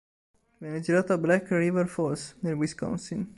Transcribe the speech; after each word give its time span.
Venne 0.57 0.79
girato 0.79 1.13
a 1.13 1.19
Black 1.19 1.51
River 1.51 1.87
Falls, 1.87 2.35
nel 2.39 2.55
Wisconsin. 2.55 3.29